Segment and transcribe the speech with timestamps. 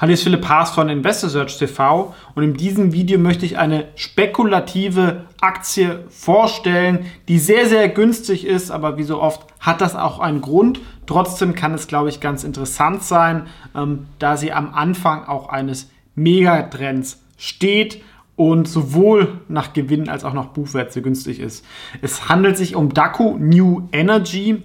[0.00, 3.58] Hallo, hier ist Philipp Haas von Investor Search TV und in diesem Video möchte ich
[3.58, 9.96] eine spekulative Aktie vorstellen, die sehr, sehr günstig ist, aber wie so oft hat das
[9.96, 10.80] auch einen Grund.
[11.04, 15.90] Trotzdem kann es, glaube ich, ganz interessant sein, ähm, da sie am Anfang auch eines
[16.14, 18.02] Megatrends steht
[18.36, 21.62] und sowohl nach Gewinn als auch nach Buchwert sehr günstig ist.
[22.00, 24.62] Es handelt sich um Daco New Energy.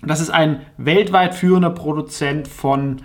[0.00, 3.02] Das ist ein weltweit führender Produzent von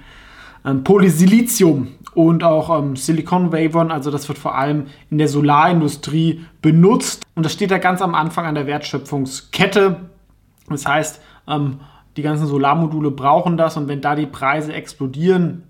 [0.66, 3.92] ähm, Polysilizium und auch ähm, Silicon Wavern.
[3.92, 7.24] Also das wird vor allem in der Solarindustrie benutzt.
[7.36, 9.98] Und das steht da ganz am Anfang an der Wertschöpfungskette.
[10.70, 11.80] Das heißt, ähm,
[12.18, 15.64] die ganzen Solarmodule brauchen das und wenn da die Preise explodieren,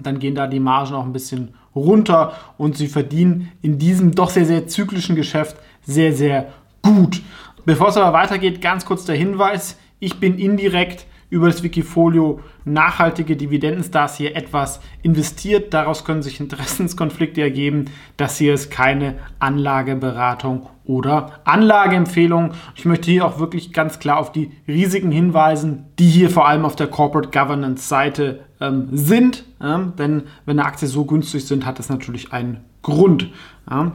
[0.00, 4.30] dann gehen da die Margen auch ein bisschen runter und sie verdienen in diesem doch
[4.30, 7.20] sehr, sehr zyklischen Geschäft sehr, sehr gut.
[7.64, 13.36] Bevor es aber weitergeht, ganz kurz der Hinweis, ich bin indirekt über das Wikifolio nachhaltige
[13.36, 15.72] Dividendenstars hier etwas investiert.
[15.72, 17.86] Daraus können sich Interessenskonflikte ergeben.
[18.16, 22.52] Das hier ist keine Anlageberatung oder Anlageempfehlung.
[22.74, 26.64] Ich möchte hier auch wirklich ganz klar auf die Risiken hinweisen, die hier vor allem
[26.64, 29.44] auf der Corporate Governance Seite ähm, sind.
[29.60, 33.30] Ja, denn wenn eine Aktie so günstig sind, hat das natürlich einen Grund.
[33.70, 33.92] Ja.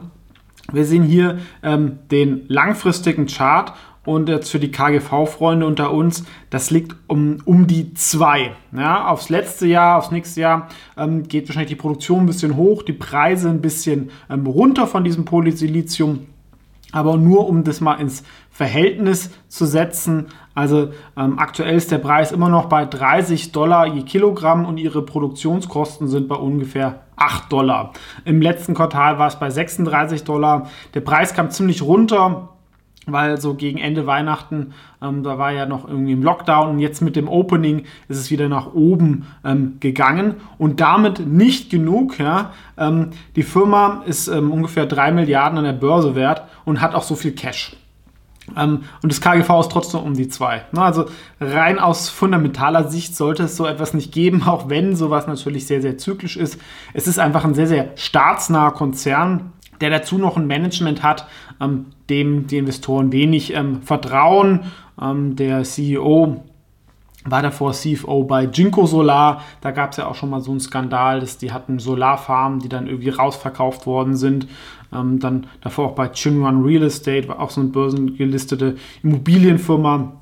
[0.72, 3.72] Wir sehen hier ähm, den langfristigen Chart
[4.06, 8.52] und jetzt für die KGV-Freunde unter uns, das liegt um, um die 2.
[8.72, 12.82] Ja, aufs letzte Jahr, aufs nächste Jahr ähm, geht wahrscheinlich die Produktion ein bisschen hoch,
[12.82, 16.26] die Preise ein bisschen ähm, runter von diesem Polysilizium.
[16.92, 20.28] Aber nur um das mal ins Verhältnis zu setzen.
[20.54, 25.04] Also ähm, aktuell ist der Preis immer noch bei 30 Dollar je Kilogramm und ihre
[25.04, 27.92] Produktionskosten sind bei ungefähr 8 Dollar.
[28.24, 30.70] Im letzten Quartal war es bei 36 Dollar.
[30.94, 32.55] Der Preis kam ziemlich runter
[33.06, 37.00] weil so gegen Ende Weihnachten, ähm, da war ja noch irgendwie im Lockdown und jetzt
[37.00, 42.18] mit dem Opening ist es wieder nach oben ähm, gegangen und damit nicht genug.
[42.18, 42.52] Ja?
[42.76, 47.04] Ähm, die Firma ist ähm, ungefähr 3 Milliarden an der Börse wert und hat auch
[47.04, 47.76] so viel Cash.
[48.56, 50.66] Ähm, und das KGV ist trotzdem um die 2.
[50.72, 50.82] Ne?
[50.82, 51.06] Also
[51.40, 55.82] rein aus fundamentaler Sicht sollte es so etwas nicht geben, auch wenn sowas natürlich sehr,
[55.82, 56.60] sehr zyklisch ist.
[56.92, 61.26] Es ist einfach ein sehr, sehr staatsnaher Konzern, der dazu noch ein Management hat,
[61.60, 64.60] ähm, dem die Investoren wenig ähm, vertrauen.
[65.00, 66.42] Ähm, der CEO
[67.24, 69.42] war davor CFO bei Jinko Solar.
[69.60, 72.68] Da gab es ja auch schon mal so einen Skandal, dass die hatten Solarfarmen, die
[72.68, 74.46] dann irgendwie rausverkauft worden sind.
[74.92, 80.12] Ähm, dann davor auch bei Chinwan Real Estate, war auch so eine börsengelistete Immobilienfirma.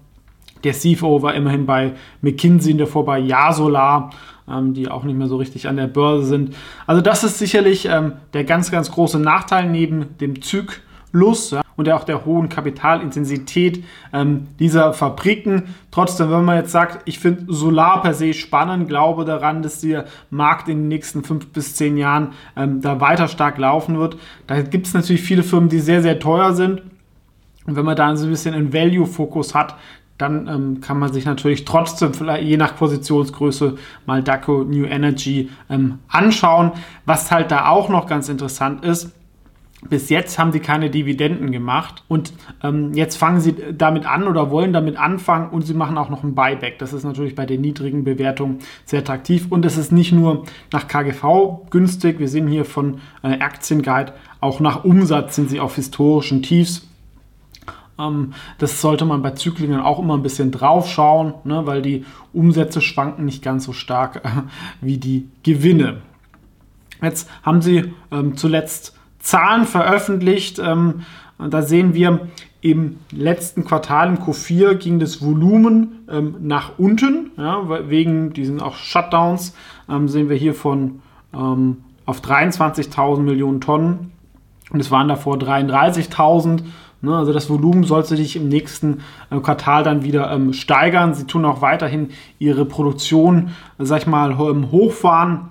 [0.65, 4.11] Der CFO war immerhin bei McKinsey, davor bei Ja Solar
[4.49, 6.55] ähm, die auch nicht mehr so richtig an der Börse sind.
[6.87, 11.89] Also das ist sicherlich ähm, der ganz, ganz große Nachteil neben dem Zyklus ja, und
[11.91, 15.75] auch der hohen Kapitalintensität ähm, dieser Fabriken.
[15.91, 20.07] Trotzdem, wenn man jetzt sagt, ich finde Solar per se spannend, glaube daran, dass der
[20.31, 24.17] Markt in den nächsten fünf bis zehn Jahren ähm, da weiter stark laufen wird.
[24.47, 26.83] Da gibt es natürlich viele Firmen, die sehr, sehr teuer sind.
[27.67, 29.75] Und wenn man da so ein bisschen einen Value-Fokus hat,
[30.19, 33.77] dann ähm, kann man sich natürlich trotzdem vielleicht je nach Positionsgröße
[34.07, 36.73] mal DACO New Energy ähm, anschauen.
[37.05, 39.13] Was halt da auch noch ganz interessant ist,
[39.89, 42.33] bis jetzt haben sie keine Dividenden gemacht und
[42.63, 46.23] ähm, jetzt fangen sie damit an oder wollen damit anfangen und sie machen auch noch
[46.25, 46.79] ein Buyback.
[46.79, 50.89] Das ist natürlich bei den niedrigen Bewertungen sehr attraktiv und es ist nicht nur nach
[50.89, 52.19] KGV günstig.
[52.19, 56.87] Wir sehen hier von äh, Aktienguide auch nach Umsatz sind sie auf historischen Tiefs
[58.59, 62.81] das sollte man bei Zyklingen auch immer ein bisschen drauf schauen, ne, weil die Umsätze
[62.81, 64.29] schwanken nicht ganz so stark äh,
[64.81, 65.99] wie die Gewinne.
[67.01, 70.59] Jetzt haben sie ähm, zuletzt Zahlen veröffentlicht.
[70.59, 71.03] Ähm,
[71.39, 72.29] da sehen wir,
[72.65, 78.77] im letzten Quartal im Q4 ging das Volumen ähm, nach unten, ja, wegen diesen auch
[78.77, 79.55] Shutdowns.
[79.87, 81.03] Ähm, sehen wir hier von
[81.35, 84.13] ähm, auf 23.000 Millionen Tonnen
[84.71, 86.63] und es waren davor 33.000.
[87.05, 87.17] Ne?
[87.17, 89.01] Also das Volumen sollte sich im nächsten
[89.31, 91.15] äh, Quartal dann wieder ähm, steigern.
[91.15, 95.51] Sie tun auch weiterhin ihre Produktion, sag ich mal, ähm, hochfahren.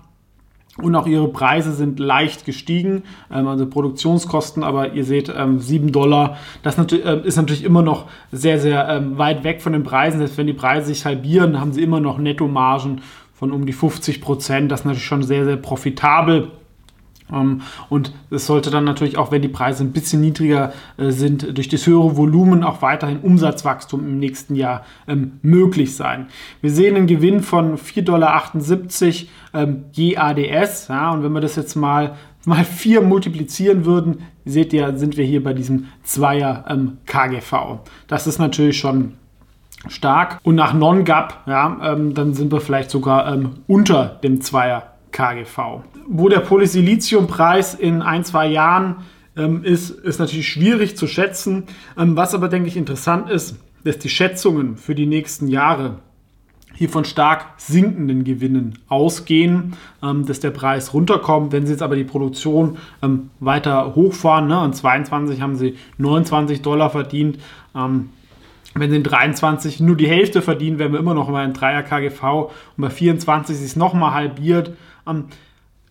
[0.81, 5.91] Und auch ihre Preise sind leicht gestiegen, ähm, also Produktionskosten, aber ihr seht, ähm, 7
[5.91, 10.17] Dollar, das ist natürlich immer noch sehr, sehr weit weg von den Preisen.
[10.17, 13.01] Selbst wenn die Preise sich halbieren, haben sie immer noch Nettomargen
[13.35, 14.71] von um die 50 Prozent.
[14.71, 16.49] Das ist natürlich schon sehr, sehr profitabel.
[17.31, 21.57] Ähm, und es sollte dann natürlich auch, wenn die Preise ein bisschen niedriger äh, sind,
[21.57, 26.27] durch das höhere Volumen auch weiterhin Umsatzwachstum im nächsten Jahr ähm, möglich sein.
[26.61, 28.43] Wir sehen einen Gewinn von 4,78 Dollar
[29.53, 30.89] ähm, je ADS.
[30.89, 32.15] Und wenn wir das jetzt mal
[32.45, 36.65] mal 4 multiplizieren würden, seht ihr, sind wir hier bei diesem Zweier
[37.05, 37.79] KGV.
[38.07, 39.13] Das ist natürlich schon
[39.87, 40.39] stark.
[40.43, 43.37] Und nach Non-GAP, ja, dann sind wir vielleicht sogar
[43.67, 45.83] unter dem Zweier KGV.
[46.07, 48.97] Wo der Polysiliziumpreis in ein, zwei Jahren
[49.37, 51.63] ähm, ist, ist natürlich schwierig zu schätzen.
[51.97, 53.55] Ähm, was aber, denke ich, interessant ist,
[53.85, 55.99] dass die Schätzungen für die nächsten Jahre
[56.75, 61.51] hier von stark sinkenden Gewinnen ausgehen, ähm, dass der Preis runterkommt.
[61.51, 66.61] Wenn Sie jetzt aber die Produktion ähm, weiter hochfahren, ne, und 22 haben Sie 29
[66.61, 67.37] Dollar verdient,
[67.75, 68.09] ähm,
[68.75, 71.83] wenn sie in 23 nur die Hälfte verdienen, werden wir immer noch mal ein 3er
[71.83, 74.73] KGV und bei 24 ist es nochmal halbiert.
[75.07, 75.25] Ähm,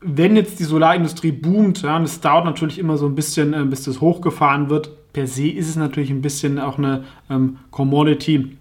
[0.01, 3.65] wenn jetzt die Solarindustrie boomt, ja, und es dauert natürlich immer so ein bisschen, äh,
[3.65, 8.57] bis das hochgefahren wird, per se ist es natürlich ein bisschen auch eine ähm, Commodity.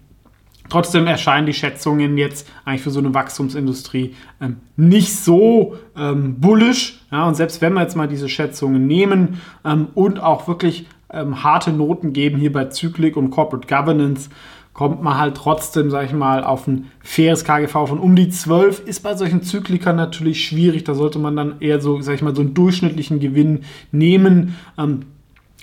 [0.68, 7.00] Trotzdem erscheinen die Schätzungen jetzt eigentlich für so eine Wachstumsindustrie ähm, nicht so ähm, bullish.
[7.10, 11.42] Ja, und selbst wenn wir jetzt mal diese Schätzungen nehmen ähm, und auch wirklich ähm,
[11.42, 14.30] harte Noten geben hier bei Zyklik und Corporate Governance,
[14.72, 18.86] kommt man halt trotzdem, sag ich mal, auf ein faires KGV von um die 12.
[18.86, 20.84] Ist bei solchen Zyklikern natürlich schwierig.
[20.84, 24.56] Da sollte man dann eher so, sag ich mal, so einen durchschnittlichen Gewinn nehmen.
[24.78, 25.00] Ähm,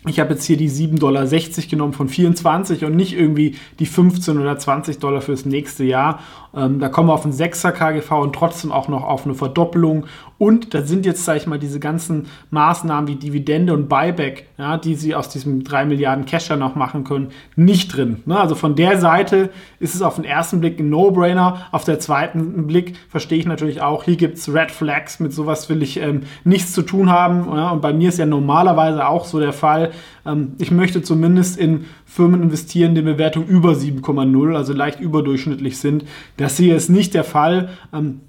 [0.07, 1.25] ich habe jetzt hier die 7,60 Dollar
[1.69, 6.19] genommen von 24 und nicht irgendwie die 15 oder 20 Dollar fürs nächste Jahr.
[6.55, 10.05] Ähm, da kommen wir auf einen 6er KGV und trotzdem auch noch auf eine Verdoppelung.
[10.37, 14.77] Und da sind jetzt, sage ich mal, diese ganzen Maßnahmen wie Dividende und Buyback, ja,
[14.77, 18.23] die sie aus diesem 3 Milliarden Casher noch machen können, nicht drin.
[18.25, 18.39] Ne?
[18.39, 19.49] Also von der Seite
[19.81, 21.67] ist es auf den ersten Blick ein No-Brainer.
[21.73, 25.69] Auf der zweiten Blick verstehe ich natürlich auch, hier gibt es Red Flags, mit sowas
[25.69, 27.45] will ich ähm, nichts zu tun haben.
[27.53, 27.71] Ja?
[27.71, 29.88] Und bei mir ist ja normalerweise auch so der Fall,
[30.25, 36.05] ähm, ich möchte zumindest in Firmen investieren, die Bewertung über 7,0, also leicht überdurchschnittlich sind.
[36.37, 37.69] Das hier ist nicht der Fall.
[37.93, 38.21] Ähm,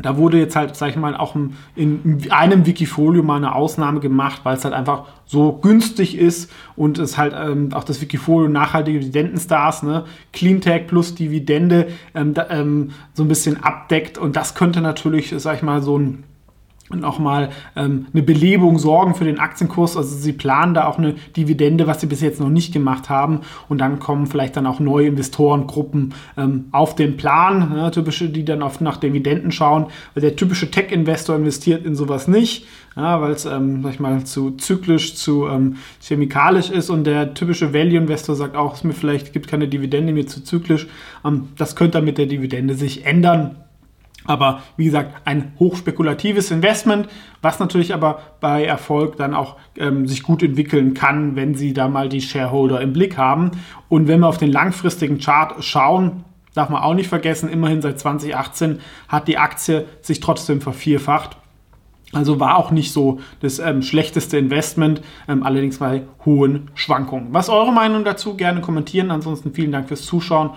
[0.00, 1.34] da wurde jetzt halt, sag ich mal, auch
[1.74, 6.98] in einem Wikifolio mal eine Ausnahme gemacht, weil es halt einfach so günstig ist und
[6.98, 12.90] es halt ähm, auch das Wikifolio nachhaltige Dividendenstars, ne, Cleantech plus Dividende ähm, da, ähm,
[13.12, 16.24] so ein bisschen abdeckt und das könnte natürlich, sag ich mal, so ein
[16.90, 19.96] und auch mal ähm, eine Belebung sorgen für den Aktienkurs.
[19.96, 23.40] Also sie planen da auch eine Dividende, was sie bis jetzt noch nicht gemacht haben.
[23.68, 28.44] Und dann kommen vielleicht dann auch neue Investorengruppen ähm, auf den Plan, ne, typische, die
[28.44, 29.86] dann oft nach Dividenden schauen.
[30.14, 34.24] Weil der typische Tech-Investor investiert in sowas nicht, ja, weil es, ähm, sag ich mal,
[34.24, 36.90] zu zyklisch, zu ähm, chemikalisch ist.
[36.90, 40.86] Und der typische Value-Investor sagt auch, es mir vielleicht gibt keine Dividende, mir zu zyklisch.
[41.24, 43.56] Ähm, das könnte dann mit der Dividende sich ändern.
[44.28, 47.08] Aber wie gesagt, ein hochspekulatives Investment,
[47.40, 51.88] was natürlich aber bei Erfolg dann auch ähm, sich gut entwickeln kann, wenn Sie da
[51.88, 53.52] mal die Shareholder im Blick haben.
[53.88, 57.98] Und wenn wir auf den langfristigen Chart schauen, darf man auch nicht vergessen, immerhin seit
[57.98, 61.38] 2018 hat die Aktie sich trotzdem vervierfacht.
[62.12, 67.28] Also war auch nicht so das ähm, schlechteste Investment, ähm, allerdings bei hohen Schwankungen.
[67.32, 68.34] Was eure Meinung dazu?
[68.34, 69.10] Gerne kommentieren.
[69.10, 70.50] Ansonsten vielen Dank fürs Zuschauen